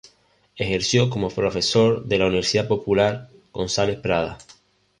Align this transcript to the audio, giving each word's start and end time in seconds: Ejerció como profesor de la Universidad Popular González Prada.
Ejerció 0.55 1.11
como 1.11 1.29
profesor 1.29 2.05
de 2.07 2.17
la 2.17 2.25
Universidad 2.25 2.67
Popular 2.67 3.29
González 3.53 3.99
Prada. 3.99 4.39